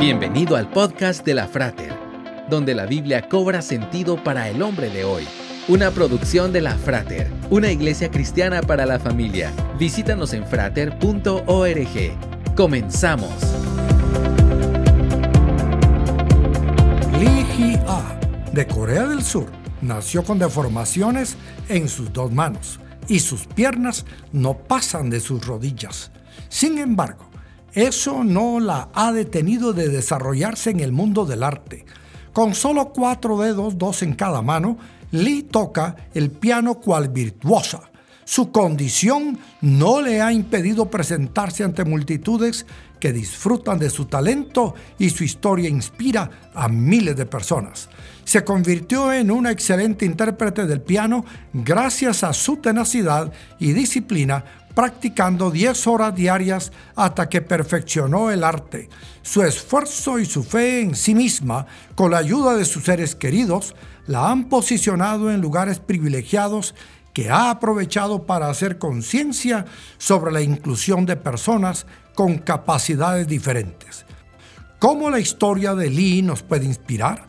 Bienvenido 0.00 0.56
al 0.56 0.70
podcast 0.70 1.26
de 1.26 1.34
la 1.34 1.46
Frater, 1.46 1.92
donde 2.48 2.74
la 2.74 2.86
Biblia 2.86 3.28
cobra 3.28 3.60
sentido 3.60 4.16
para 4.24 4.48
el 4.48 4.62
hombre 4.62 4.88
de 4.88 5.04
hoy. 5.04 5.28
Una 5.68 5.90
producción 5.90 6.54
de 6.54 6.62
la 6.62 6.74
Frater, 6.74 7.30
una 7.50 7.70
iglesia 7.70 8.10
cristiana 8.10 8.62
para 8.62 8.86
la 8.86 8.98
familia. 8.98 9.52
Visítanos 9.78 10.32
en 10.32 10.46
frater.org. 10.46 11.36
Comenzamos. 12.56 13.30
Lee 17.18 17.44
Hee-ah, 17.58 18.18
de 18.54 18.66
Corea 18.66 19.06
del 19.06 19.22
Sur, 19.22 19.52
nació 19.82 20.24
con 20.24 20.38
deformaciones 20.38 21.36
en 21.68 21.90
sus 21.90 22.10
dos 22.10 22.32
manos 22.32 22.80
y 23.06 23.20
sus 23.20 23.46
piernas 23.46 24.06
no 24.32 24.56
pasan 24.56 25.10
de 25.10 25.20
sus 25.20 25.46
rodillas. 25.46 26.10
Sin 26.48 26.78
embargo, 26.78 27.29
eso 27.74 28.24
no 28.24 28.60
la 28.60 28.88
ha 28.94 29.12
detenido 29.12 29.72
de 29.72 29.88
desarrollarse 29.88 30.70
en 30.70 30.80
el 30.80 30.92
mundo 30.92 31.26
del 31.26 31.42
arte. 31.42 31.84
Con 32.32 32.54
solo 32.54 32.92
cuatro 32.92 33.38
dedos, 33.38 33.78
dos 33.78 34.02
en 34.02 34.14
cada 34.14 34.42
mano, 34.42 34.78
Lee 35.10 35.42
toca 35.42 35.96
el 36.14 36.30
piano 36.30 36.76
cual 36.76 37.08
virtuosa. 37.08 37.90
Su 38.24 38.52
condición 38.52 39.38
no 39.60 40.00
le 40.00 40.22
ha 40.22 40.32
impedido 40.32 40.88
presentarse 40.88 41.64
ante 41.64 41.84
multitudes 41.84 42.64
que 43.00 43.12
disfrutan 43.12 43.78
de 43.78 43.90
su 43.90 44.04
talento 44.04 44.74
y 44.98 45.10
su 45.10 45.24
historia 45.24 45.68
inspira 45.68 46.30
a 46.54 46.68
miles 46.68 47.16
de 47.16 47.26
personas. 47.26 47.88
Se 48.24 48.44
convirtió 48.44 49.12
en 49.12 49.32
una 49.32 49.50
excelente 49.50 50.04
intérprete 50.04 50.66
del 50.66 50.82
piano 50.82 51.24
gracias 51.52 52.22
a 52.22 52.32
su 52.32 52.58
tenacidad 52.58 53.32
y 53.58 53.72
disciplina 53.72 54.44
practicando 54.74 55.50
10 55.50 55.86
horas 55.86 56.14
diarias 56.14 56.72
hasta 56.96 57.28
que 57.28 57.42
perfeccionó 57.42 58.30
el 58.30 58.44
arte. 58.44 58.88
Su 59.22 59.42
esfuerzo 59.42 60.18
y 60.18 60.26
su 60.26 60.42
fe 60.42 60.80
en 60.80 60.94
sí 60.94 61.14
misma, 61.14 61.66
con 61.94 62.10
la 62.12 62.18
ayuda 62.18 62.56
de 62.56 62.64
sus 62.64 62.84
seres 62.84 63.14
queridos, 63.14 63.74
la 64.06 64.30
han 64.30 64.48
posicionado 64.48 65.30
en 65.30 65.40
lugares 65.40 65.78
privilegiados 65.78 66.74
que 67.12 67.30
ha 67.30 67.50
aprovechado 67.50 68.24
para 68.24 68.48
hacer 68.48 68.78
conciencia 68.78 69.66
sobre 69.98 70.32
la 70.32 70.42
inclusión 70.42 71.06
de 71.06 71.16
personas 71.16 71.86
con 72.14 72.38
capacidades 72.38 73.26
diferentes. 73.26 74.04
¿Cómo 74.78 75.10
la 75.10 75.20
historia 75.20 75.74
de 75.74 75.90
Lee 75.90 76.22
nos 76.22 76.42
puede 76.42 76.64
inspirar? 76.64 77.26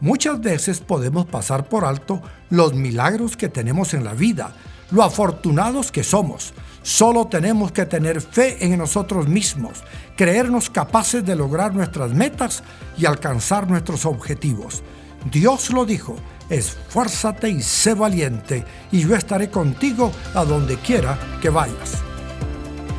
Muchas 0.00 0.40
veces 0.40 0.80
podemos 0.80 1.26
pasar 1.26 1.68
por 1.68 1.84
alto 1.84 2.22
los 2.50 2.74
milagros 2.74 3.36
que 3.36 3.48
tenemos 3.48 3.94
en 3.94 4.04
la 4.04 4.14
vida, 4.14 4.54
lo 4.92 5.02
afortunados 5.02 5.90
que 5.90 6.04
somos. 6.04 6.52
Solo 6.82 7.26
tenemos 7.26 7.72
que 7.72 7.86
tener 7.86 8.20
fe 8.20 8.64
en 8.64 8.76
nosotros 8.76 9.28
mismos, 9.28 9.82
creernos 10.16 10.68
capaces 10.68 11.24
de 11.24 11.36
lograr 11.36 11.74
nuestras 11.74 12.12
metas 12.12 12.62
y 12.98 13.06
alcanzar 13.06 13.68
nuestros 13.68 14.04
objetivos. 14.04 14.82
Dios 15.30 15.70
lo 15.70 15.84
dijo, 15.84 16.16
esfuérzate 16.50 17.48
y 17.50 17.62
sé 17.62 17.94
valiente, 17.94 18.64
y 18.90 19.00
yo 19.00 19.14
estaré 19.14 19.48
contigo 19.48 20.10
a 20.34 20.44
donde 20.44 20.76
quiera 20.76 21.16
que 21.40 21.50
vayas. 21.50 22.02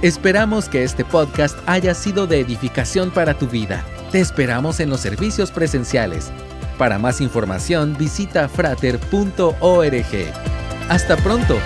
Esperamos 0.02 0.69
que 0.69 0.83
este 0.83 1.05
podcast 1.05 1.58
haya 1.66 1.94
sido 1.94 2.27
de 2.27 2.39
edificación 2.39 3.11
para 3.11 3.38
tu 3.38 3.47
vida. 3.47 3.86
Te 4.11 4.19
esperamos 4.19 4.80
en 4.80 4.89
los 4.89 4.99
servicios 4.99 5.52
presenciales. 5.52 6.31
Para 6.77 6.99
más 6.99 7.21
información 7.21 7.95
visita 7.97 8.49
frater.org. 8.49 9.53
Hasta 10.89 11.17
pronto. 11.17 11.58